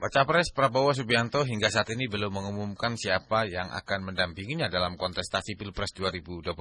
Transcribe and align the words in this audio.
Baca 0.00 0.24
Pres 0.24 0.48
Prabowo 0.56 0.96
Subianto 0.96 1.44
hingga 1.44 1.68
saat 1.68 1.92
ini 1.92 2.08
belum 2.08 2.32
mengumumkan 2.32 2.96
siapa 2.96 3.44
yang 3.44 3.68
akan 3.68 4.08
mendampinginya 4.08 4.72
dalam 4.72 4.96
kontestasi 4.96 5.60
Pilpres 5.60 5.92
2024. 5.92 6.56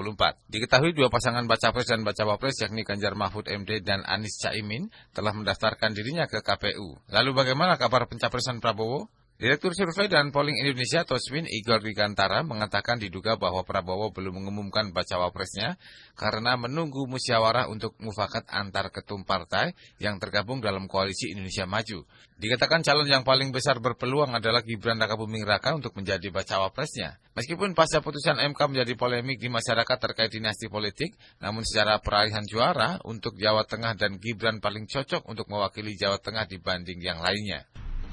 Diketahui 0.52 0.92
dua 0.92 1.08
pasangan 1.08 1.48
Baca 1.48 1.72
Pres 1.72 1.88
dan 1.88 2.04
Baca 2.04 2.28
Wapres 2.28 2.60
yakni 2.60 2.84
Ganjar 2.84 3.16
Mahfud 3.16 3.48
MD 3.48 3.80
dan 3.80 4.04
Anies 4.04 4.44
Caimin 4.44 4.92
telah 5.16 5.32
mendaftarkan 5.32 5.96
dirinya 5.96 6.28
ke 6.28 6.44
KPU. 6.44 7.00
Lalu 7.16 7.32
bagaimana 7.32 7.80
kabar 7.80 8.12
pencapresan 8.12 8.60
Prabowo? 8.60 9.08
Direktur 9.40 9.72
Survei 9.72 10.12
dan 10.12 10.36
Polling 10.36 10.60
Indonesia 10.60 11.08
Tosmin 11.08 11.48
Igor 11.48 11.80
Digantara 11.80 12.44
mengatakan 12.44 13.00
diduga 13.00 13.40
bahwa 13.40 13.64
Prabowo 13.64 14.12
belum 14.12 14.36
mengumumkan 14.36 14.92
bacawa 14.92 15.32
presnya 15.32 15.80
karena 16.20 16.60
menunggu 16.60 17.08
musyawarah 17.08 17.72
untuk 17.72 17.96
mufakat 18.04 18.44
antar 18.52 18.92
ketum 18.92 19.24
partai 19.24 19.72
yang 19.96 20.20
tergabung 20.20 20.60
dalam 20.60 20.92
koalisi 20.92 21.32
Indonesia 21.32 21.64
Maju. 21.64 22.04
Dikatakan 22.36 22.84
calon 22.84 23.08
yang 23.08 23.24
paling 23.24 23.56
besar 23.56 23.80
berpeluang 23.80 24.36
adalah 24.36 24.60
Gibran 24.60 25.00
Raka 25.00 25.16
Buming 25.16 25.48
Raka 25.48 25.72
untuk 25.72 25.96
menjadi 25.96 26.28
bacawa 26.36 26.76
presnya. 26.76 27.16
Meskipun 27.32 27.72
pasca 27.72 28.04
putusan 28.04 28.44
MK 28.44 28.60
menjadi 28.76 28.92
polemik 29.00 29.40
di 29.40 29.48
masyarakat 29.48 29.98
terkait 30.04 30.36
dinasti 30.36 30.68
politik, 30.68 31.16
namun 31.40 31.64
secara 31.64 31.96
peralihan 32.04 32.44
juara 32.44 33.00
untuk 33.08 33.40
Jawa 33.40 33.64
Tengah 33.64 33.96
dan 33.96 34.20
Gibran 34.20 34.60
paling 34.60 34.84
cocok 34.84 35.24
untuk 35.32 35.48
mewakili 35.48 35.96
Jawa 35.96 36.20
Tengah 36.20 36.44
dibanding 36.44 37.00
yang 37.00 37.24
lainnya. 37.24 37.64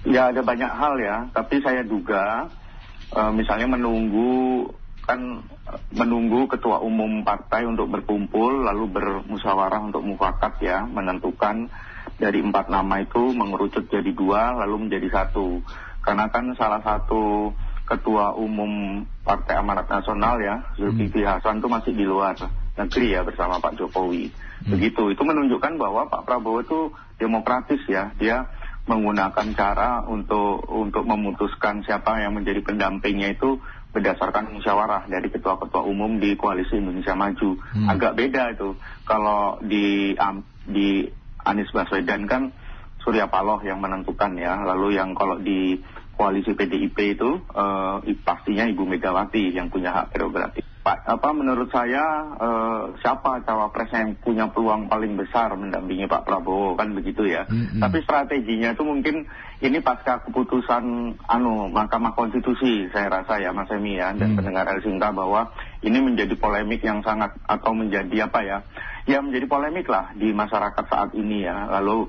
Ya 0.06 0.30
ada 0.30 0.42
banyak 0.46 0.70
hal 0.70 0.94
ya, 1.02 1.16
tapi 1.34 1.58
saya 1.60 1.82
duga 1.82 2.46
e, 3.10 3.20
misalnya 3.34 3.66
menunggu 3.74 4.70
kan 5.06 5.42
menunggu 5.94 6.50
ketua 6.50 6.82
umum 6.82 7.22
partai 7.22 7.62
untuk 7.62 7.86
berkumpul 7.90 8.66
lalu 8.66 8.90
bermusyawarah 8.90 9.78
untuk 9.86 10.02
mufakat 10.02 10.58
ya 10.58 10.82
menentukan 10.82 11.70
dari 12.18 12.42
empat 12.42 12.66
nama 12.66 13.02
itu 13.02 13.30
mengerucut 13.30 13.86
jadi 13.86 14.10
dua 14.10 14.58
lalu 14.66 14.86
menjadi 14.86 15.22
satu 15.22 15.62
karena 16.02 16.26
kan 16.30 16.50
salah 16.58 16.82
satu 16.82 17.54
ketua 17.86 18.34
umum 18.34 19.02
Partai 19.22 19.62
Amanat 19.62 19.86
Nasional 19.86 20.42
ya 20.42 20.74
Zulkifli 20.74 21.22
hmm. 21.22 21.30
Hasan 21.38 21.62
itu 21.62 21.68
masih 21.70 21.92
di 21.94 22.02
luar 22.02 22.34
negeri 22.74 23.14
ya 23.14 23.22
bersama 23.22 23.62
Pak 23.62 23.78
Jokowi 23.78 24.30
hmm. 24.30 24.70
begitu 24.74 25.14
itu 25.14 25.22
menunjukkan 25.22 25.78
bahwa 25.78 26.10
Pak 26.10 26.26
Prabowo 26.26 26.66
itu 26.66 26.80
demokratis 27.22 27.78
ya 27.86 28.10
dia 28.18 28.50
menggunakan 28.86 29.48
cara 29.58 30.06
untuk 30.06 30.62
untuk 30.70 31.02
memutuskan 31.02 31.82
siapa 31.82 32.22
yang 32.22 32.38
menjadi 32.38 32.62
pendampingnya 32.62 33.34
itu 33.34 33.58
berdasarkan 33.90 34.52
musyawarah 34.52 35.08
dari 35.08 35.32
ketua-ketua 35.32 35.82
umum 35.88 36.20
di 36.20 36.36
koalisi 36.36 36.76
Indonesia 36.76 37.16
Maju. 37.16 37.56
Hmm. 37.56 37.88
Agak 37.88 38.12
beda 38.14 38.52
itu 38.52 38.76
kalau 39.08 39.56
di 39.64 40.12
um, 40.20 40.44
di 40.68 41.08
Anies 41.46 41.70
Baswedan 41.72 42.28
kan 42.28 42.52
Surya 43.00 43.30
Paloh 43.30 43.62
yang 43.64 43.80
menentukan 43.80 44.36
ya. 44.36 44.60
Lalu 44.66 44.98
yang 44.98 45.16
kalau 45.16 45.40
di 45.40 45.80
koalisi 46.18 46.52
PDIP 46.52 47.16
itu 47.16 47.40
uh, 47.54 48.02
pastinya 48.26 48.68
Ibu 48.68 48.82
Megawati 48.84 49.54
yang 49.54 49.72
punya 49.72 49.94
hak 49.94 50.12
prerogatif. 50.12 50.65
Pak, 50.86 51.02
apa 51.02 51.34
menurut 51.34 51.66
saya 51.74 52.30
uh, 52.38 52.94
siapa 53.02 53.42
cawapres 53.42 53.90
yang 53.90 54.14
punya 54.22 54.46
peluang 54.46 54.86
paling 54.86 55.18
besar 55.18 55.50
mendampingi 55.58 56.06
Pak 56.06 56.22
Prabowo 56.22 56.78
kan 56.78 56.94
begitu 56.94 57.26
ya. 57.26 57.42
Mm-hmm. 57.42 57.82
Tapi 57.82 58.06
strateginya 58.06 58.70
itu 58.70 58.86
mungkin 58.86 59.26
ini 59.66 59.82
pasca 59.82 60.22
keputusan 60.22 60.84
anu 61.26 61.74
Mahkamah 61.74 62.14
Konstitusi 62.14 62.86
saya 62.94 63.10
rasa 63.10 63.42
ya 63.42 63.50
Mas 63.50 63.66
Emi 63.74 63.98
ya 63.98 64.14
dan 64.14 64.30
mm. 64.30 64.36
pendengar 64.38 64.70
El 64.70 64.78
Sinta 64.86 65.10
bahwa 65.10 65.50
ini 65.82 65.98
menjadi 65.98 66.38
polemik 66.38 66.78
yang 66.86 67.02
sangat 67.02 67.34
atau 67.50 67.74
menjadi 67.74 68.30
apa 68.30 68.46
ya? 68.46 68.62
Ya 69.10 69.18
menjadi 69.18 69.50
polemik 69.50 69.90
lah 69.90 70.14
di 70.14 70.30
masyarakat 70.30 70.86
saat 70.86 71.10
ini 71.18 71.50
ya. 71.50 71.66
Lalu 71.82 72.06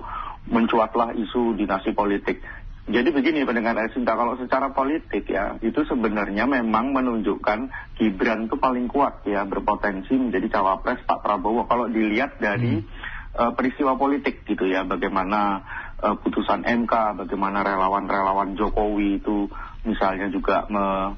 mencuatlah 0.54 1.18
isu 1.18 1.58
dinasti 1.58 1.98
politik. 1.98 2.46
Jadi 2.88 3.12
begini 3.12 3.44
pendengar 3.44 3.76
Sinta, 3.92 4.16
kalau 4.16 4.40
secara 4.40 4.72
politik 4.72 5.28
ya, 5.28 5.60
itu 5.60 5.84
sebenarnya 5.84 6.48
memang 6.48 6.96
menunjukkan 6.96 7.68
Gibran 8.00 8.48
itu 8.48 8.56
paling 8.56 8.88
kuat 8.88 9.28
ya, 9.28 9.44
berpotensi 9.44 10.16
menjadi 10.16 10.48
cawapres 10.56 11.04
Pak 11.04 11.20
Prabowo. 11.20 11.68
Kalau 11.68 11.92
dilihat 11.92 12.40
dari 12.40 12.80
hmm. 12.80 12.88
uh, 13.36 13.52
peristiwa 13.60 14.00
politik 14.00 14.48
gitu 14.48 14.64
ya, 14.72 14.88
bagaimana 14.88 15.68
uh, 16.00 16.16
putusan 16.16 16.64
MK, 16.64 17.28
bagaimana 17.28 17.60
relawan-relawan 17.60 18.56
Jokowi 18.56 19.20
itu 19.20 19.52
misalnya 19.84 20.32
juga 20.32 20.64
me, 20.72 21.12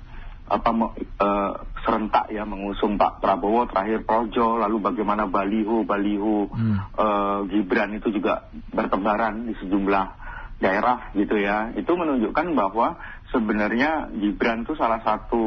apa 0.49 0.69
me, 0.73 0.89
uh, 1.21 1.53
serentak 1.85 2.33
ya 2.33 2.49
mengusung 2.49 2.97
Pak 2.97 3.21
Prabowo 3.21 3.69
terakhir 3.69 4.09
Projo, 4.09 4.57
lalu 4.57 4.81
bagaimana 4.81 5.29
baliho 5.29 5.85
baliho 5.85 6.49
hmm. 6.49 6.97
uh, 6.97 7.39
Gibran 7.45 7.93
itu 7.93 8.09
juga 8.09 8.49
bertebaran 8.73 9.45
di 9.45 9.53
sejumlah 9.61 10.18
daerah 10.59 11.09
gitu 11.15 11.39
ya. 11.39 11.71
Itu 11.73 11.95
menunjukkan 11.95 12.53
bahwa 12.53 12.99
sebenarnya 13.31 14.11
Gibran 14.11 14.67
itu 14.67 14.75
salah 14.75 14.99
satu 15.01 15.43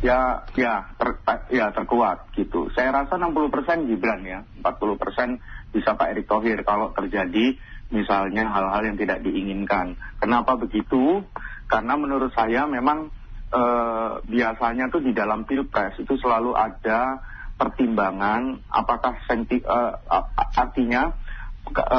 ya 0.00 0.48
ya 0.56 0.88
ter, 0.96 1.20
ya 1.52 1.70
terkuat 1.70 2.32
gitu. 2.34 2.72
Saya 2.72 2.90
rasa 2.90 3.20
60% 3.20 3.88
Gibran 3.88 4.24
ya. 4.24 4.40
40% 4.64 5.76
bisa 5.76 5.94
Pak 5.94 6.08
Erick 6.16 6.26
Thohir 6.26 6.64
kalau 6.64 6.90
terjadi 6.96 7.56
misalnya 7.92 8.48
hal-hal 8.48 8.82
yang 8.88 8.96
tidak 8.96 9.20
diinginkan. 9.20 10.00
Kenapa 10.16 10.56
begitu? 10.56 11.22
Karena 11.68 11.94
menurut 12.00 12.32
saya 12.32 12.64
memang 12.64 13.12
eh, 13.52 14.12
biasanya 14.24 14.88
tuh 14.88 15.04
di 15.04 15.12
dalam 15.12 15.44
pilpres 15.44 16.00
itu 16.00 16.16
selalu 16.16 16.56
ada 16.56 17.20
pertimbangan 17.60 18.64
apakah 18.72 19.20
senti, 19.28 19.60
eh, 19.60 19.92
artinya 20.56 21.12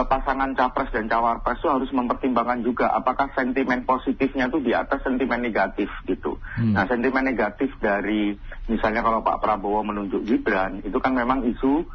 pasangan 0.06 0.54
capres 0.54 0.92
dan 0.94 1.10
cawapres 1.10 1.58
itu 1.58 1.70
harus 1.72 1.90
mempertimbangkan 1.96 2.62
juga 2.62 2.92
apakah 2.94 3.32
sentimen 3.34 3.88
positifnya 3.88 4.52
itu 4.52 4.60
di 4.62 4.76
atas 4.76 5.02
sentimen 5.02 5.42
negatif 5.42 5.90
gitu. 6.06 6.38
Hmm. 6.60 6.78
Nah 6.78 6.86
sentimen 6.86 7.26
negatif 7.26 7.74
dari 7.82 8.36
misalnya 8.70 9.02
kalau 9.02 9.26
Pak 9.26 9.42
Prabowo 9.42 9.82
menunjuk 9.82 10.28
Gibran 10.28 10.84
itu 10.86 10.98
kan 11.00 11.18
memang 11.18 11.48
isu 11.48 11.88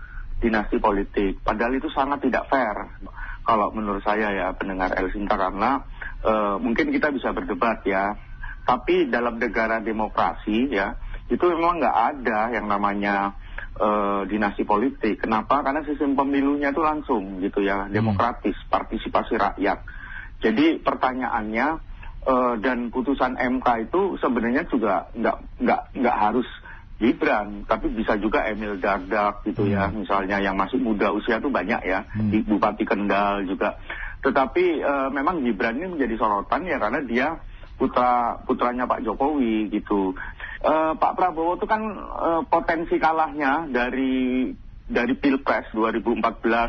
dinasti 0.43 0.83
politik. 0.83 1.45
Padahal 1.45 1.79
itu 1.79 1.87
sangat 1.93 2.25
tidak 2.25 2.51
fair 2.51 2.99
kalau 3.47 3.71
menurut 3.71 4.03
saya 4.03 4.33
ya 4.33 4.47
pendengar 4.57 4.97
El 4.99 5.13
Sinta 5.15 5.39
karena 5.39 5.85
uh, 6.25 6.57
mungkin 6.59 6.91
kita 6.91 7.13
bisa 7.15 7.31
berdebat 7.31 7.85
ya. 7.87 8.17
Tapi 8.69 9.09
dalam 9.09 9.41
negara 9.41 9.81
demokrasi 9.81 10.69
ya 10.69 10.93
itu 11.29 11.41
memang 11.41 11.81
nggak 11.81 11.99
ada 12.17 12.53
yang 12.53 12.69
namanya 12.69 13.33
uh, 13.79 14.23
dinasti 14.27 14.67
politik. 14.67 15.23
Kenapa? 15.25 15.63
Karena 15.63 15.81
sistem 15.87 16.19
pemilunya 16.19 16.75
itu 16.75 16.83
langsung 16.83 17.41
gitu 17.41 17.63
ya, 17.63 17.87
hmm. 17.87 17.95
demokratis, 17.95 18.59
partisipasi 18.69 19.39
rakyat. 19.39 19.79
Jadi 20.39 20.83
pertanyaannya 20.83 21.67
uh, 22.27 22.55
dan 22.59 22.91
putusan 22.91 23.39
MK 23.39 23.91
itu 23.91 24.19
sebenarnya 24.19 24.67
juga 24.67 25.11
nggak 25.15 25.37
nggak 25.63 25.81
nggak 25.99 26.17
harus 26.19 26.47
Gibran, 26.99 27.63
tapi 27.63 27.95
bisa 27.95 28.19
juga 28.19 28.43
Emil 28.51 28.83
Dardak 28.83 29.47
gitu 29.47 29.71
ya, 29.71 29.87
hmm. 29.87 30.03
misalnya 30.03 30.43
yang 30.43 30.59
masih 30.59 30.83
muda 30.83 31.15
usia 31.15 31.39
itu 31.39 31.47
banyak 31.47 31.79
ya, 31.87 32.03
hmm. 32.03 32.35
di 32.35 32.43
Bupati 32.43 32.83
Kendal 32.83 33.47
juga. 33.47 33.79
Tetapi 34.19 34.83
uh, 34.83 35.09
memang 35.15 35.47
Gibran 35.47 35.79
ini 35.79 35.95
menjadi 35.95 36.19
sorotan 36.19 36.67
ya 36.67 36.83
karena 36.83 36.99
dia 37.07 37.39
putra 37.79 38.43
putranya 38.43 38.91
Pak 38.91 39.07
Jokowi 39.07 39.71
gitu. 39.71 40.19
Uh, 40.59 40.99
Pak 40.99 41.15
Prabowo 41.15 41.55
itu 41.55 41.71
kan 41.71 41.83
uh, 42.19 42.43
potensi 42.51 42.99
kalahnya 42.99 43.71
dari 43.71 44.51
dari 44.89 45.15
Pilpres 45.15 45.71
2014 45.71 46.19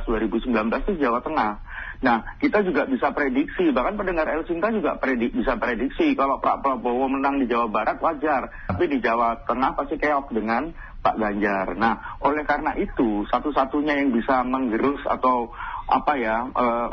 2019 0.06 0.54
itu 0.86 0.94
Jawa 1.02 1.24
Tengah. 1.26 1.52
Nah, 2.00 2.38
kita 2.40 2.64
juga 2.64 2.88
bisa 2.88 3.12
prediksi, 3.12 3.76
bahkan 3.76 4.00
pendengar 4.00 4.24
El 4.32 4.48
Sinta 4.48 4.72
juga 4.72 4.96
predik, 4.96 5.36
bisa 5.36 5.60
prediksi 5.60 6.16
kalau 6.16 6.40
Pak 6.40 6.64
Prabowo 6.64 7.12
menang 7.12 7.44
di 7.44 7.46
Jawa 7.50 7.68
Barat 7.68 8.00
wajar, 8.00 8.48
tapi 8.72 8.88
di 8.88 9.04
Jawa 9.04 9.44
Tengah 9.44 9.76
pasti 9.76 10.00
keok 10.00 10.32
dengan 10.32 10.72
Pak 11.00 11.16
Ganjar. 11.20 11.76
Nah, 11.76 12.20
oleh 12.24 12.44
karena 12.48 12.76
itu 12.76 13.28
satu-satunya 13.28 14.00
yang 14.00 14.16
bisa 14.16 14.44
menggerus 14.48 15.04
atau 15.08 15.52
apa 15.90 16.14
ya 16.20 16.46
uh, 16.54 16.88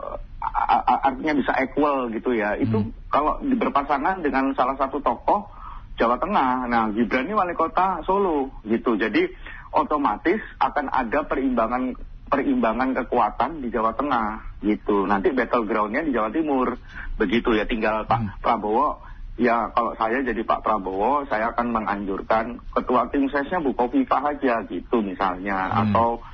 artinya 1.07 1.35
bisa 1.39 1.53
equal 1.59 2.11
gitu 2.11 2.35
ya. 2.35 2.55
Itu 2.59 2.87
hmm. 2.87 3.11
kalau 3.11 3.39
berpasangan 3.43 4.23
dengan 4.23 4.55
salah 4.55 4.79
satu 4.79 5.03
tokoh 5.03 5.51
Jawa 5.97 6.17
Tengah. 6.21 6.69
Nah, 6.69 6.93
Gibran 6.93 7.27
ini 7.27 7.35
wali 7.35 7.57
kota 7.57 8.05
Solo 8.05 8.53
gitu. 8.69 8.95
Jadi 9.01 9.27
otomatis 9.73 10.41
akan 10.61 10.93
ada 10.93 11.25
perimbangan 11.25 11.97
perimbangan 12.27 12.93
kekuatan 13.05 13.65
di 13.65 13.69
Jawa 13.73 13.97
Tengah 13.97 14.61
gitu. 14.61 15.09
Nanti 15.09 15.33
battlegroundnya 15.33 16.05
di 16.05 16.13
Jawa 16.13 16.31
Timur 16.33 16.77
begitu 17.17 17.57
ya. 17.57 17.65
Tinggal 17.65 18.05
Pak 18.05 18.21
hmm. 18.21 18.33
Prabowo 18.45 19.01
ya 19.37 19.69
kalau 19.73 19.93
saya 20.01 20.25
jadi 20.25 20.41
Pak 20.45 20.65
Prabowo 20.65 21.29
saya 21.29 21.53
akan 21.53 21.69
menganjurkan 21.69 22.57
ketua 22.73 23.13
tim 23.13 23.29
sesnya 23.29 23.61
Bu 23.61 23.77
Kofifa 23.77 24.25
aja 24.33 24.65
gitu 24.65 25.05
misalnya 25.05 25.69
hmm. 25.69 25.77
atau 25.89 26.25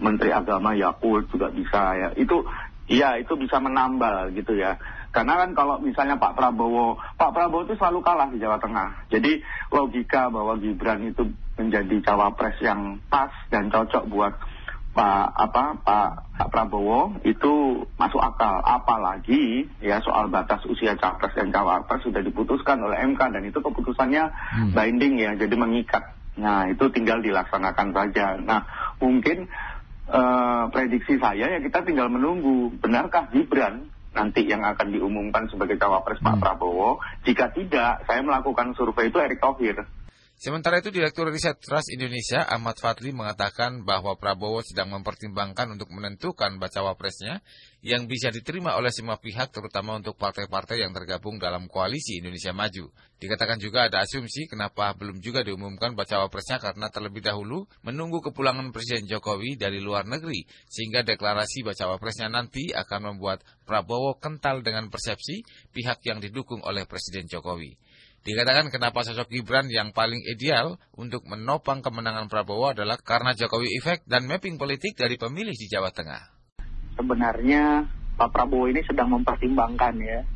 Menteri 0.00 0.32
Agama 0.34 0.74
Yakut 0.74 1.30
juga 1.30 1.48
bisa 1.52 1.94
ya. 1.94 2.08
Itu 2.16 2.44
Iya 2.86 3.18
itu 3.18 3.34
bisa 3.34 3.58
menambal 3.58 4.30
gitu 4.30 4.54
ya. 4.54 4.78
Karena 5.16 5.40
kan 5.40 5.56
kalau 5.56 5.80
misalnya 5.80 6.20
Pak 6.20 6.36
Prabowo, 6.36 7.00
Pak 7.16 7.32
Prabowo 7.32 7.64
itu 7.64 7.72
selalu 7.80 8.04
kalah 8.04 8.28
di 8.28 8.36
Jawa 8.36 8.60
Tengah. 8.60 9.08
Jadi 9.08 9.40
logika 9.72 10.28
bahwa 10.28 10.60
Gibran 10.60 11.08
itu 11.08 11.32
menjadi 11.56 12.04
cawapres 12.04 12.60
yang 12.60 13.00
pas 13.08 13.32
dan 13.48 13.72
cocok 13.72 14.12
buat 14.12 14.36
Pak 14.92 15.28
apa 15.28 15.64
Pak, 15.80 16.10
Pak 16.36 16.48
Prabowo 16.52 17.16
itu 17.24 17.84
masuk 17.96 18.20
akal 18.20 18.60
apalagi 18.64 19.68
ya 19.80 20.00
soal 20.00 20.28
batas 20.32 20.64
usia 20.68 20.96
capres 20.96 21.36
dan 21.36 21.52
cawapres 21.52 22.00
sudah 22.00 22.24
diputuskan 22.24 22.80
oleh 22.80 23.04
MK 23.04 23.20
dan 23.20 23.44
itu 23.44 23.60
keputusannya 23.60 24.24
hmm. 24.32 24.72
binding 24.72 25.20
ya 25.20 25.36
jadi 25.36 25.52
mengikat 25.52 26.16
nah 26.40 26.64
itu 26.64 26.88
tinggal 26.92 27.20
dilaksanakan 27.20 27.92
saja 27.92 28.40
nah 28.40 28.64
mungkin 28.96 29.52
uh, 30.08 30.72
prediksi 30.72 31.20
saya 31.20 31.56
ya 31.56 31.60
kita 31.60 31.84
tinggal 31.84 32.08
menunggu 32.08 32.72
benarkah 32.80 33.28
Gibran 33.36 33.92
nanti 34.16 34.48
yang 34.48 34.64
akan 34.64 34.88
diumumkan 34.88 35.44
sebagai 35.52 35.76
cawapres 35.76 36.18
hmm. 36.18 36.26
Pak 36.26 36.36
Prabowo 36.40 36.98
jika 37.28 37.52
tidak 37.52 38.08
saya 38.08 38.24
melakukan 38.24 38.72
survei 38.72 39.12
itu 39.12 39.20
Erick 39.20 39.44
Thohir 39.44 39.84
Sementara 40.36 40.84
itu 40.84 40.92
Direktur 40.92 41.32
Riset 41.32 41.56
Trust 41.64 41.88
Indonesia 41.96 42.44
Ahmad 42.44 42.76
Fadli 42.76 43.08
mengatakan 43.08 43.88
bahwa 43.88 44.20
Prabowo 44.20 44.60
sedang 44.60 44.92
mempertimbangkan 44.92 45.64
untuk 45.72 45.88
menentukan 45.88 46.60
bacawa 46.60 46.92
presnya 46.92 47.40
yang 47.80 48.04
bisa 48.04 48.28
diterima 48.28 48.76
oleh 48.76 48.92
semua 48.92 49.16
pihak 49.16 49.48
terutama 49.48 49.96
untuk 49.96 50.12
partai-partai 50.20 50.84
yang 50.84 50.92
tergabung 50.92 51.40
dalam 51.40 51.64
koalisi 51.72 52.20
Indonesia 52.20 52.52
Maju. 52.52 52.92
Dikatakan 53.16 53.56
juga 53.56 53.88
ada 53.88 54.04
asumsi 54.04 54.44
kenapa 54.44 54.92
belum 54.92 55.24
juga 55.24 55.40
diumumkan 55.40 55.96
bacawa 55.96 56.28
presnya 56.28 56.60
karena 56.60 56.92
terlebih 56.92 57.24
dahulu 57.24 57.64
menunggu 57.80 58.20
kepulangan 58.28 58.76
Presiden 58.76 59.08
Jokowi 59.08 59.56
dari 59.56 59.80
luar 59.80 60.04
negeri 60.04 60.44
sehingga 60.68 61.00
deklarasi 61.00 61.64
bacawa 61.64 61.96
presnya 61.96 62.28
nanti 62.28 62.76
akan 62.76 63.16
membuat 63.16 63.40
Prabowo 63.64 64.20
kental 64.20 64.60
dengan 64.60 64.92
persepsi 64.92 65.40
pihak 65.72 66.04
yang 66.04 66.20
didukung 66.20 66.60
oleh 66.60 66.84
Presiden 66.84 67.24
Jokowi. 67.24 67.85
Dikatakan 68.26 68.74
kenapa 68.74 69.06
sosok 69.06 69.30
Gibran 69.30 69.70
yang 69.70 69.94
paling 69.94 70.18
ideal 70.26 70.82
untuk 70.98 71.22
menopang 71.30 71.78
kemenangan 71.78 72.26
Prabowo 72.26 72.74
adalah 72.74 72.98
karena 72.98 73.38
Jokowi 73.38 73.78
efek 73.78 74.02
dan 74.02 74.26
mapping 74.26 74.58
politik 74.58 74.98
dari 74.98 75.14
pemilih 75.14 75.54
di 75.54 75.70
Jawa 75.70 75.94
Tengah. 75.94 76.34
Sebenarnya 76.98 77.86
Pak 78.18 78.34
Prabowo 78.34 78.66
ini 78.66 78.82
sedang 78.82 79.14
mempertimbangkan 79.14 79.94
ya, 80.02 80.26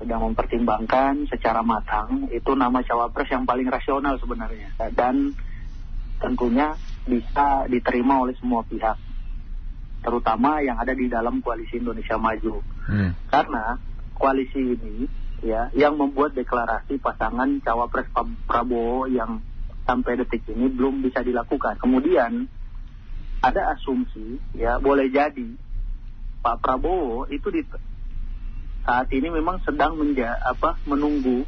sedang 0.00 0.24
mempertimbangkan 0.24 1.28
secara 1.28 1.60
matang 1.60 2.32
itu 2.32 2.56
nama 2.56 2.80
cawapres 2.80 3.28
yang 3.28 3.44
paling 3.44 3.68
rasional 3.68 4.16
sebenarnya 4.16 4.72
dan 4.96 5.36
tentunya 6.24 6.80
bisa 7.04 7.68
diterima 7.68 8.24
oleh 8.24 8.32
semua 8.40 8.64
pihak, 8.64 8.96
terutama 10.00 10.64
yang 10.64 10.80
ada 10.80 10.96
di 10.96 11.12
dalam 11.12 11.44
koalisi 11.44 11.76
Indonesia 11.76 12.16
Maju. 12.16 12.64
Hmm. 12.88 13.12
Karena 13.28 13.76
koalisi 14.16 14.80
ini 14.80 15.27
ya 15.42 15.70
yang 15.74 15.94
membuat 15.94 16.34
deklarasi 16.34 16.98
pasangan 16.98 17.62
cawapres 17.62 18.10
Prabowo 18.46 19.06
yang 19.06 19.42
sampai 19.86 20.20
detik 20.20 20.44
ini 20.50 20.68
belum 20.68 21.00
bisa 21.00 21.24
dilakukan. 21.24 21.78
Kemudian 21.80 22.50
ada 23.38 23.78
asumsi 23.78 24.42
ya 24.58 24.82
boleh 24.82 25.08
jadi 25.08 25.48
Pak 26.42 26.58
Prabowo 26.62 27.30
itu 27.30 27.48
di 27.54 27.62
saat 28.88 29.12
ini 29.12 29.28
memang 29.28 29.60
sedang 29.68 30.00
menja, 30.00 30.32
apa 30.40 30.80
menunggu 30.88 31.44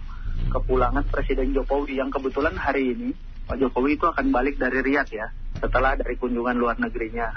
kepulangan 0.52 1.08
Presiden 1.08 1.56
Jokowi 1.56 1.96
yang 1.96 2.12
kebetulan 2.12 2.52
hari 2.56 2.92
ini 2.92 3.10
Pak 3.48 3.56
Jokowi 3.58 3.96
itu 3.96 4.06
akan 4.06 4.28
balik 4.28 4.60
dari 4.60 4.84
Riyadh 4.84 5.10
ya 5.10 5.32
setelah 5.56 5.96
dari 5.96 6.14
kunjungan 6.20 6.56
luar 6.56 6.76
negerinya. 6.78 7.32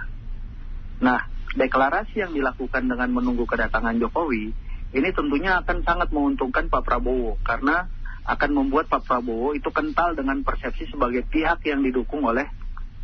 Nah, 1.02 1.20
deklarasi 1.58 2.22
yang 2.22 2.32
dilakukan 2.36 2.86
dengan 2.86 3.10
menunggu 3.12 3.44
kedatangan 3.48 3.98
Jokowi 3.98 4.54
ini 4.94 5.10
tentunya 5.10 5.58
akan 5.62 5.82
sangat 5.82 6.14
menguntungkan 6.14 6.70
Pak 6.70 6.86
Prabowo 6.86 7.42
karena 7.42 7.90
akan 8.24 8.52
membuat 8.54 8.88
Pak 8.88 9.04
Prabowo 9.04 9.58
itu 9.58 9.68
kental 9.74 10.16
dengan 10.16 10.46
persepsi 10.46 10.88
sebagai 10.88 11.26
pihak 11.28 11.66
yang 11.68 11.82
didukung 11.82 12.24
oleh 12.24 12.46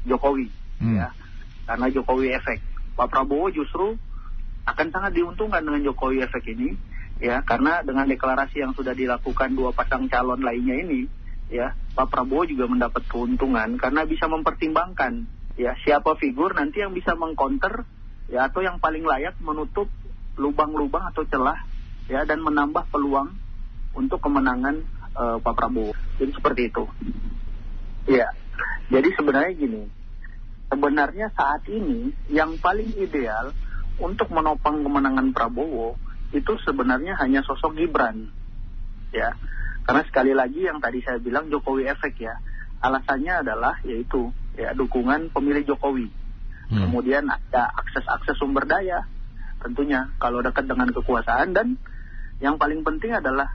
Jokowi 0.05 0.47
hmm. 0.79 0.95
ya. 0.95 1.09
Karena 1.65 1.89
Jokowi 1.89 2.31
efek. 2.37 2.61
Pak 2.93 3.09
Prabowo 3.09 3.51
justru 3.51 3.97
akan 4.69 4.87
sangat 4.93 5.17
diuntungkan 5.17 5.65
dengan 5.65 5.81
Jokowi 5.81 6.23
efek 6.23 6.45
ini 6.53 6.77
ya. 7.19 7.41
Karena 7.43 7.81
dengan 7.81 8.05
deklarasi 8.07 8.61
yang 8.61 8.77
sudah 8.77 8.93
dilakukan 8.93 9.57
dua 9.57 9.73
pasang 9.73 10.07
calon 10.07 10.39
lainnya 10.39 10.77
ini 10.79 11.09
ya 11.49 11.73
Pak 11.97 12.13
Prabowo 12.13 12.45
juga 12.45 12.69
mendapat 12.69 13.09
keuntungan 13.09 13.75
karena 13.81 14.05
bisa 14.05 14.29
mempertimbangkan 14.29 15.25
ya 15.57 15.73
siapa 15.81 16.13
figur 16.15 16.53
nanti 16.53 16.85
yang 16.85 16.93
bisa 16.93 17.17
mengkonter 17.17 17.83
ya 18.29 18.47
atau 18.47 18.61
yang 18.61 18.77
paling 18.77 19.01
layak 19.01 19.33
menutup 19.41 19.89
lubang-lubang 20.37 21.09
atau 21.09 21.25
celah 21.25 21.57
ya 22.09 22.25
dan 22.25 22.41
menambah 22.41 22.89
peluang 22.89 23.29
untuk 23.93 24.19
kemenangan 24.19 24.81
uh, 25.13 25.37
Pak 25.39 25.53
Prabowo. 25.53 25.93
Jadi 26.17 26.31
seperti 26.33 26.61
itu. 26.73 26.83
Ya. 28.09 28.33
Jadi 28.89 29.13
sebenarnya 29.13 29.53
gini, 29.53 29.83
sebenarnya 30.73 31.29
saat 31.37 31.61
ini 31.69 32.09
yang 32.33 32.57
paling 32.57 32.97
ideal 32.97 33.53
untuk 34.01 34.33
menopang 34.33 34.81
kemenangan 34.81 35.29
Prabowo 35.31 35.95
itu 36.33 36.57
sebenarnya 36.65 37.13
hanya 37.21 37.45
sosok 37.45 37.77
Gibran. 37.77 38.33
Ya. 39.13 39.37
Karena 39.85 40.01
sekali 40.05 40.33
lagi 40.33 40.65
yang 40.65 40.81
tadi 40.81 41.01
saya 41.05 41.21
bilang 41.21 41.53
Jokowi 41.53 41.85
efek 41.85 42.17
ya. 42.17 42.41
Alasannya 42.81 43.45
adalah 43.45 43.77
yaitu 43.85 44.33
ya 44.57 44.73
dukungan 44.73 45.29
pemilih 45.29 45.65
Jokowi. 45.65 46.09
Hmm. 46.69 46.89
Kemudian 46.89 47.29
ada 47.29 47.73
akses-akses 47.77 48.37
sumber 48.37 48.65
daya 48.65 49.05
tentunya 49.59 50.07
kalau 50.21 50.39
dekat 50.39 50.65
dengan 50.65 50.87
kekuasaan 50.95 51.51
dan 51.51 51.75
yang 52.39 52.55
paling 52.55 52.81
penting 52.83 53.11
adalah 53.15 53.51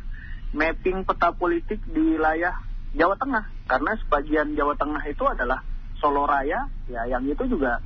mapping 0.55 1.03
peta 1.09 1.35
politik 1.35 1.83
di 1.91 2.17
wilayah 2.17 2.55
Jawa 2.95 3.19
Tengah 3.19 3.45
karena 3.67 3.93
sebagian 3.99 4.55
Jawa 4.55 4.79
Tengah 4.79 5.03
itu 5.11 5.25
adalah 5.27 5.65
Solo 5.99 6.29
Raya 6.29 6.71
ya 6.87 7.03
yang 7.11 7.27
itu 7.27 7.43
juga 7.51 7.83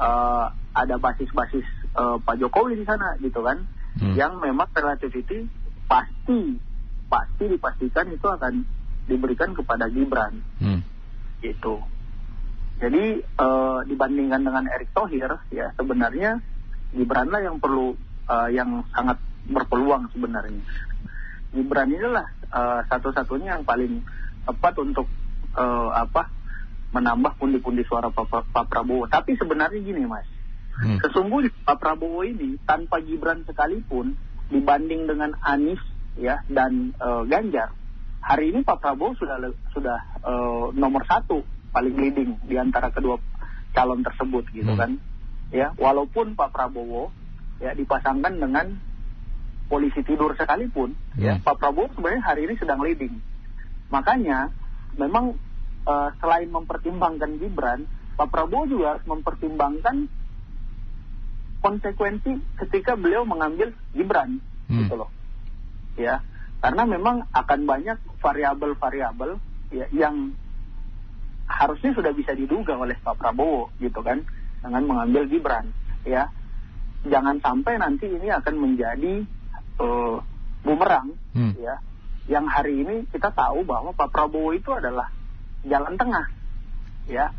uh, 0.00 0.48
ada 0.72 0.96
basis-basis 0.96 1.66
uh, 1.98 2.16
Pak 2.22 2.40
Jokowi 2.40 2.80
di 2.80 2.84
sana 2.86 3.18
gitu 3.20 3.42
kan 3.44 3.66
hmm. 4.00 4.14
yang 4.16 4.40
memang 4.40 4.70
relativity 4.72 5.44
pasti 5.90 6.56
pasti 7.10 7.44
dipastikan 7.50 8.06
itu 8.08 8.26
akan 8.26 8.64
diberikan 9.10 9.52
kepada 9.52 9.90
Gibran 9.90 10.40
hmm. 10.62 10.80
gitu 11.42 11.82
jadi 12.80 13.20
uh, 13.36 13.84
dibandingkan 13.84 14.40
dengan 14.40 14.64
Erick 14.72 14.94
Thohir 14.96 15.42
ya 15.52 15.74
sebenarnya 15.76 16.40
Gibran 16.96 17.28
lah 17.28 17.42
yang 17.44 17.58
perlu 17.60 17.98
uh, 18.30 18.48
yang 18.48 18.86
sangat 18.94 19.18
berpeluang 19.48 20.10
sebenarnya. 20.12 20.62
Gibran 21.50 21.90
inilah 21.90 22.26
uh, 22.52 22.80
satu-satunya 22.86 23.58
yang 23.58 23.64
paling 23.66 24.04
tepat 24.46 24.74
untuk 24.78 25.06
uh, 25.58 25.90
apa 25.94 26.30
menambah 26.90 27.38
pundi-pundi 27.38 27.86
suara 27.86 28.10
Pak, 28.10 28.50
Pak 28.50 28.66
Prabowo. 28.66 29.06
Tapi 29.06 29.38
sebenarnya 29.38 29.78
gini 29.78 30.06
mas, 30.06 30.26
hmm. 30.82 30.98
sesungguhnya 31.06 31.54
Pak 31.62 31.78
Prabowo 31.78 32.26
ini 32.26 32.58
tanpa 32.66 32.98
Gibran 33.02 33.46
sekalipun 33.46 34.18
dibanding 34.50 35.06
dengan 35.06 35.38
Anies 35.46 35.78
ya 36.18 36.42
dan 36.50 36.90
uh, 36.98 37.22
Ganjar, 37.26 37.70
hari 38.18 38.50
ini 38.50 38.66
Pak 38.66 38.82
Prabowo 38.82 39.14
sudah 39.14 39.38
sudah 39.70 39.98
uh, 40.26 40.74
nomor 40.74 41.06
satu 41.06 41.46
paling 41.70 41.94
leading 41.94 42.34
di 42.50 42.58
antara 42.58 42.90
kedua 42.90 43.22
calon 43.70 44.02
tersebut 44.02 44.50
gitu 44.50 44.74
hmm. 44.74 44.80
kan. 44.80 44.92
Ya, 45.50 45.74
walaupun 45.74 46.38
Pak 46.38 46.54
Prabowo 46.54 47.10
ya 47.58 47.74
dipasangkan 47.74 48.38
dengan 48.38 48.78
polisi 49.70 50.02
tidur 50.02 50.34
sekalipun, 50.34 50.98
hmm. 51.14 51.22
ya 51.22 51.38
Pak 51.38 51.62
Prabowo 51.62 51.86
sebenarnya 51.94 52.26
hari 52.26 52.50
ini 52.50 52.58
sedang 52.58 52.82
leading. 52.82 53.22
Makanya 53.94 54.50
memang 54.98 55.38
uh, 55.86 56.10
selain 56.18 56.50
mempertimbangkan 56.50 57.38
Gibran, 57.38 57.86
Pak 58.18 58.34
Prabowo 58.34 58.66
juga 58.66 58.98
harus 58.98 59.06
mempertimbangkan 59.06 60.10
konsekuensi 61.62 62.42
ketika 62.66 62.98
beliau 62.98 63.22
mengambil 63.22 63.70
Gibran, 63.94 64.42
hmm. 64.66 64.90
gitu 64.90 64.94
loh. 64.98 65.10
Ya, 65.94 66.26
karena 66.58 66.82
memang 66.90 67.30
akan 67.30 67.60
banyak 67.62 67.98
variabel-variabel 68.18 69.38
ya, 69.70 69.86
yang 69.94 70.34
harusnya 71.46 71.94
sudah 71.94 72.10
bisa 72.10 72.34
diduga 72.34 72.74
oleh 72.74 72.98
Pak 72.98 73.14
Prabowo, 73.22 73.70
gitu 73.78 74.02
kan, 74.02 74.26
dengan 74.66 74.82
mengambil 74.82 75.30
Gibran. 75.30 75.70
Ya, 76.02 76.34
jangan 77.06 77.38
sampai 77.38 77.78
nanti 77.78 78.10
ini 78.10 78.34
akan 78.34 78.54
menjadi 78.58 79.22
uh, 79.80 80.20
bumerang 80.60 81.16
hmm. 81.32 81.56
ya 81.56 81.80
yang 82.28 82.46
hari 82.46 82.84
ini 82.84 83.08
kita 83.10 83.32
tahu 83.32 83.64
bahwa 83.64 83.90
Pak 83.96 84.12
Prabowo 84.12 84.52
itu 84.54 84.70
adalah 84.70 85.10
jalan 85.64 85.96
tengah 85.96 86.26
ya 87.08 87.32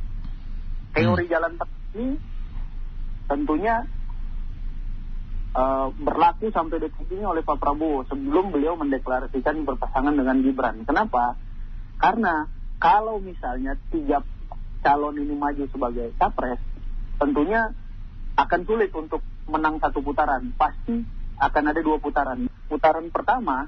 teori 0.92 1.26
hmm. 1.30 1.32
jalan 1.32 1.54
tengah 1.56 1.82
ini 1.96 2.18
tentunya 3.30 3.76
uh, 5.56 5.88
berlaku 5.96 6.52
sampai 6.52 6.82
detik 6.82 7.08
ini 7.14 7.24
oleh 7.24 7.46
Pak 7.46 7.62
Prabowo 7.62 8.04
sebelum 8.10 8.52
beliau 8.52 8.76
mendeklarasikan 8.76 9.64
berpasangan 9.64 10.18
dengan 10.18 10.42
Gibran 10.44 10.84
kenapa 10.84 11.38
karena 12.02 12.50
kalau 12.82 13.22
misalnya 13.22 13.78
tiga 13.94 14.26
calon 14.82 15.22
ini 15.22 15.38
maju 15.38 15.70
sebagai 15.70 16.12
capres 16.18 16.58
tentunya 17.22 17.70
akan 18.34 18.62
sulit 18.66 18.90
untuk 18.98 19.22
menang 19.46 19.78
satu 19.78 20.02
putaran 20.02 20.50
pasti 20.58 21.21
akan 21.42 21.64
ada 21.74 21.82
dua 21.82 21.98
putaran. 21.98 22.46
Putaran 22.70 23.10
pertama, 23.10 23.66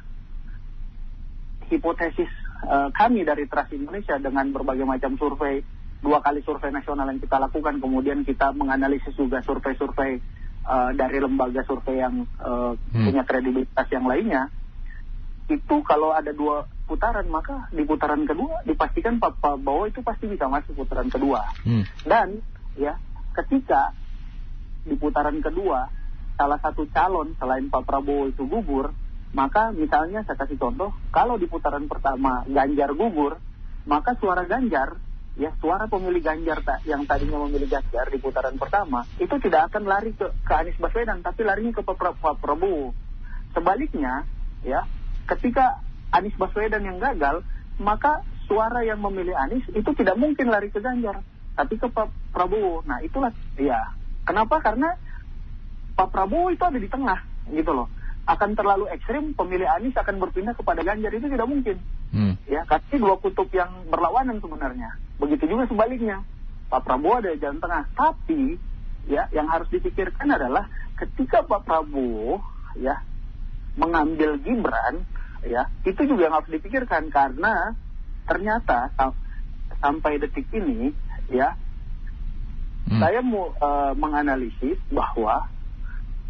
hipotesis 1.74 2.30
uh, 2.70 2.94
kami 2.94 3.26
dari 3.26 3.50
Trust 3.50 3.74
Indonesia 3.74 4.22
dengan 4.22 4.54
berbagai 4.54 4.86
macam 4.86 5.18
survei 5.18 5.66
dua 6.04 6.20
kali 6.20 6.44
survei 6.44 6.70
nasional 6.70 7.10
yang 7.10 7.18
kita 7.18 7.40
lakukan, 7.40 7.80
kemudian 7.80 8.22
kita 8.28 8.52
menganalisis 8.54 9.16
juga 9.16 9.40
survei-survei 9.42 10.20
uh, 10.68 10.92
dari 10.94 11.18
lembaga 11.18 11.64
survei 11.64 12.04
yang 12.04 12.28
uh, 12.44 12.76
hmm. 12.76 13.08
punya 13.10 13.24
kredibilitas 13.24 13.88
yang 13.88 14.06
lainnya, 14.06 14.52
itu 15.48 15.76
kalau 15.88 16.12
ada 16.12 16.36
dua 16.36 16.68
putaran 16.84 17.24
maka 17.32 17.72
di 17.72 17.88
putaran 17.88 18.28
kedua 18.28 18.68
dipastikan 18.68 19.16
Pak 19.16 19.40
Prabowo 19.40 19.88
itu 19.88 20.04
pasti 20.04 20.28
bisa 20.28 20.52
masuk 20.52 20.84
putaran 20.84 21.08
kedua. 21.08 21.40
Hmm. 21.64 21.88
Dan 22.04 22.44
ya 22.76 23.00
ketika 23.32 23.96
di 24.84 25.00
putaran 25.00 25.40
kedua 25.40 25.88
salah 26.36 26.60
satu 26.60 26.90
calon 26.90 27.38
selain 27.38 27.70
Pak 27.70 27.84
Prabowo 27.86 28.30
itu 28.30 28.46
gugur, 28.46 28.94
maka 29.34 29.74
misalnya 29.74 30.22
saya 30.26 30.38
kasih 30.38 30.62
contoh, 30.62 30.94
kalau 31.10 31.42
di 31.42 31.50
putaran 31.50 31.90
pertama 31.90 32.46
Ganjar 32.46 32.94
gugur, 32.94 33.42
maka 33.90 34.14
suara 34.18 34.46
Ganjar 34.46 34.98
ya 35.34 35.50
suara 35.58 35.90
pemilih 35.90 36.22
Ganjar 36.22 36.62
tak 36.62 36.86
yang 36.86 37.10
tadinya 37.10 37.42
memilih 37.42 37.66
Ganjar 37.66 38.06
di 38.14 38.22
putaran 38.22 38.54
pertama 38.62 39.02
itu 39.18 39.34
tidak 39.42 39.74
akan 39.74 39.90
lari 39.90 40.14
ke, 40.14 40.30
ke 40.30 40.54
Anies 40.54 40.78
Baswedan 40.78 41.26
tapi 41.26 41.42
larinya 41.42 41.74
ke 41.74 41.82
Pak 41.82 41.98
Prabowo. 42.38 42.94
Sebaliknya 43.58 44.30
ya 44.62 44.86
ketika 45.26 45.82
Anies 46.14 46.38
Baswedan 46.38 46.86
yang 46.86 47.02
gagal 47.02 47.42
maka 47.82 48.22
suara 48.46 48.86
yang 48.86 49.02
memilih 49.02 49.34
Anies 49.34 49.66
itu 49.74 49.90
tidak 49.98 50.22
mungkin 50.22 50.54
lari 50.54 50.70
ke 50.70 50.78
Ganjar 50.78 51.26
tapi 51.58 51.82
ke 51.82 51.90
Pak 51.90 52.14
Prabowo. 52.30 52.86
Nah 52.86 53.02
itulah 53.02 53.34
ya 53.58 53.90
kenapa 54.30 54.62
karena 54.62 54.94
Pak 55.94 56.10
Prabowo 56.10 56.50
itu 56.50 56.64
ada 56.66 56.80
di 56.80 56.90
tengah 56.90 57.20
gitu 57.50 57.72
loh. 57.74 57.88
Akan 58.24 58.56
terlalu 58.56 58.88
ekstrim 58.90 59.36
pemilih 59.36 59.68
Anies 59.68 59.94
akan 60.00 60.18
berpindah 60.18 60.56
kepada 60.56 60.82
Ganjar 60.82 61.12
itu 61.14 61.28
tidak 61.28 61.48
mungkin. 61.50 61.78
Hmm. 62.14 62.38
ya 62.46 62.62
kasih 62.70 63.02
dua 63.02 63.18
kutub 63.18 63.50
yang 63.50 63.90
berlawanan 63.90 64.38
sebenarnya. 64.38 65.02
Begitu 65.18 65.50
juga 65.50 65.66
sebaliknya. 65.66 66.22
Pak 66.70 66.86
Prabowo 66.86 67.22
ada 67.22 67.34
di 67.34 67.42
jalan 67.42 67.58
tengah. 67.58 67.90
Tapi 67.98 68.58
ya 69.10 69.28
yang 69.34 69.50
harus 69.50 69.68
dipikirkan 69.74 70.30
adalah 70.30 70.70
ketika 70.98 71.42
Pak 71.42 71.66
Prabowo 71.66 72.38
ya 72.78 73.02
mengambil 73.74 74.38
Gibran 74.46 75.02
ya 75.42 75.68
itu 75.84 76.02
juga 76.06 76.30
yang 76.30 76.36
harus 76.38 76.50
dipikirkan. 76.54 77.10
Karena 77.10 77.74
ternyata 78.30 78.94
sampai 79.82 80.22
detik 80.22 80.48
ini 80.54 80.94
ya 81.34 81.58
hmm. 82.88 83.02
saya 83.02 83.20
mau 83.26 83.52
uh, 83.58 83.92
menganalisis 83.98 84.80
bahwa 84.94 85.50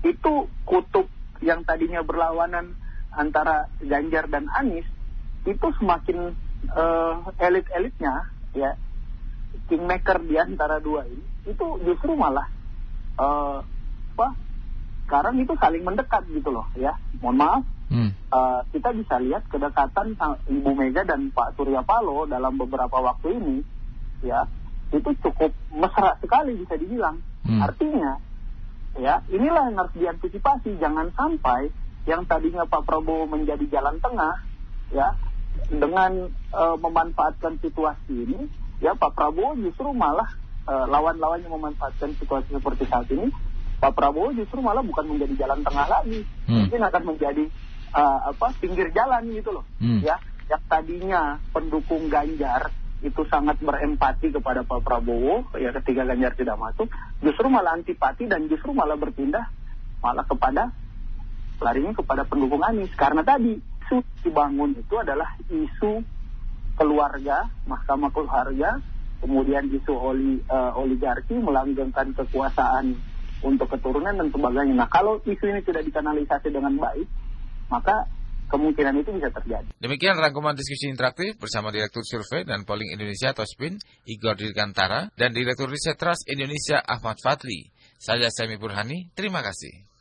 itu 0.04 0.52
kutub 0.68 1.08
yang 1.40 1.64
tadinya 1.64 2.04
berlawanan 2.04 2.76
antara 3.14 3.72
Ganjar 3.80 4.28
dan 4.28 4.52
Anies 4.52 4.88
itu 5.44 5.68
semakin 5.80 6.36
uh, 6.72 7.28
elit-elitnya 7.40 8.32
ya 8.56 8.80
kingmaker 9.68 10.24
di 10.24 10.36
antara 10.40 10.80
dua 10.80 11.04
ini 11.08 11.24
itu 11.48 11.66
justru 11.84 12.16
malah 12.16 12.48
uh, 13.20 13.60
apa 14.14 14.28
sekarang 15.04 15.36
itu 15.44 15.54
saling 15.60 15.84
mendekat 15.84 16.24
gitu 16.32 16.50
loh 16.54 16.68
ya 16.80 16.96
mohon 17.20 17.38
maaf 17.38 17.64
hmm. 17.92 18.12
uh, 18.32 18.62
kita 18.72 18.96
bisa 18.96 19.20
lihat 19.20 19.44
kedekatan 19.52 20.16
Ibu 20.48 20.72
Mega 20.74 21.04
dan 21.04 21.30
Pak 21.36 21.60
Surya 21.60 21.84
Paloh 21.84 22.24
dalam 22.26 22.56
beberapa 22.56 23.04
waktu 23.04 23.36
ini 23.36 23.58
ya 24.24 24.48
itu 24.96 25.10
cukup 25.20 25.52
mesra 25.76 26.16
sekali 26.24 26.56
bisa 26.56 26.80
dibilang 26.80 27.20
hmm. 27.44 27.60
artinya 27.60 28.22
ya 29.00 29.26
inilah 29.30 29.74
yang 29.74 29.78
harus 29.80 29.94
diantisipasi 29.98 30.78
jangan 30.78 31.10
sampai 31.18 31.74
yang 32.06 32.28
tadinya 32.28 32.68
Pak 32.68 32.84
Prabowo 32.86 33.26
menjadi 33.26 33.66
jalan 33.72 33.98
tengah 34.04 34.44
ya 34.94 35.18
dengan 35.72 36.30
uh, 36.54 36.76
memanfaatkan 36.78 37.58
situasi 37.64 38.14
ini 38.14 38.40
ya 38.84 38.94
Pak 38.94 39.18
Prabowo 39.18 39.58
justru 39.58 39.90
malah 39.96 40.28
uh, 40.68 40.86
lawan-lawannya 40.86 41.50
memanfaatkan 41.50 42.14
situasi 42.20 42.54
seperti 42.54 42.86
saat 42.86 43.10
ini 43.10 43.32
Pak 43.82 43.98
Prabowo 43.98 44.36
justru 44.36 44.62
malah 44.62 44.86
bukan 44.86 45.10
menjadi 45.10 45.48
jalan 45.48 45.66
tengah 45.66 45.88
lagi 45.90 46.28
hmm. 46.46 46.54
mungkin 46.54 46.82
akan 46.86 47.04
menjadi 47.16 47.46
uh, 47.96 48.30
apa 48.36 48.54
pinggir 48.62 48.94
jalan 48.94 49.26
gitu 49.34 49.56
loh 49.56 49.66
hmm. 49.82 50.06
ya 50.06 50.20
yang 50.52 50.64
tadinya 50.68 51.40
pendukung 51.56 52.12
Ganjar 52.12 52.70
itu 53.04 53.22
sangat 53.28 53.60
berempati 53.60 54.32
kepada 54.32 54.64
Pak 54.64 54.80
Prabowo 54.82 55.44
ya 55.60 55.76
ketika 55.76 56.08
Ganjar 56.08 56.34
tidak 56.40 56.56
masuk 56.56 56.88
justru 57.20 57.52
malah 57.52 57.76
antipati 57.76 58.26
dan 58.26 58.48
justru 58.48 58.72
malah 58.72 58.96
berpindah 58.96 59.44
malah 60.00 60.24
kepada 60.24 60.72
larinya 61.60 61.92
kepada 61.92 62.24
pendukung 62.24 62.64
Anies 62.64 62.92
karena 62.96 63.22
tadi 63.22 63.60
isu 63.60 64.00
dibangun 64.24 64.80
itu 64.80 64.96
adalah 64.96 65.36
isu 65.52 66.02
keluarga 66.80 67.52
Mahkamah 67.68 68.10
Keluarga 68.10 68.80
kemudian 69.20 69.68
isu 69.72 69.94
oli, 69.94 70.40
uh, 70.48 70.76
oligarki 70.76 71.38
melanggengkan 71.38 72.12
kekuasaan 72.12 72.96
untuk 73.44 73.72
keturunan 73.72 74.16
dan 74.16 74.32
sebagainya. 74.32 74.76
Nah 74.76 74.90
kalau 74.92 75.20
isu 75.24 75.52
ini 75.52 75.62
tidak 75.64 75.84
dikanalisasi 75.88 76.52
dengan 76.52 76.80
baik 76.80 77.08
maka 77.68 78.08
kemungkinan 78.54 78.94
itu 79.02 79.10
bisa 79.18 79.34
terjadi. 79.34 79.70
Demikian 79.82 80.22
rangkuman 80.22 80.54
diskusi 80.54 80.86
interaktif 80.86 81.34
bersama 81.42 81.74
Direktur 81.74 82.06
Survei 82.06 82.46
dan 82.46 82.62
Polling 82.70 82.94
Indonesia 82.94 83.34
atau 83.34 83.42
SPIN, 83.42 83.82
Igor 84.06 84.38
Dirgantara, 84.38 85.10
dan 85.18 85.34
Direktur 85.34 85.66
Riset 85.66 85.98
Trust 85.98 86.30
Indonesia 86.30 86.78
Ahmad 86.86 87.18
Fatli. 87.18 87.74
Saya 87.98 88.30
Semi 88.30 88.62
Burhani, 88.62 89.10
terima 89.18 89.42
kasih. 89.42 89.93